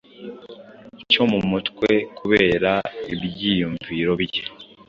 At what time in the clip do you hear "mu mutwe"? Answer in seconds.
1.31-1.89